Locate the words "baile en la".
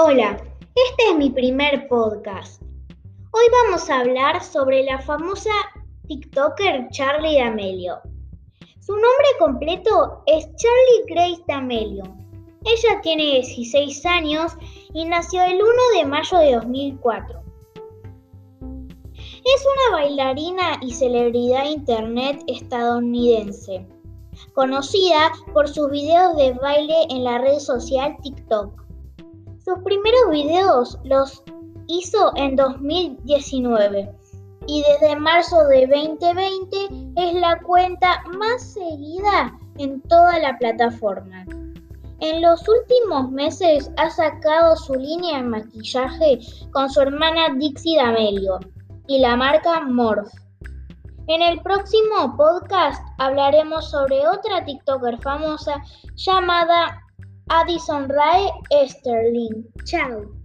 26.52-27.38